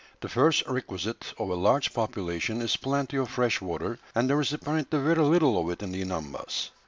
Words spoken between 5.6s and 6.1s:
of it in the